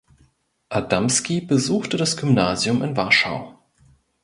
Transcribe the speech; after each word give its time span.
Adamski 0.69 1.41
besuchte 1.41 1.95
das 1.95 2.17
Gymnasium 2.17 2.81
in 2.81 2.97
Warschau. 2.97 3.55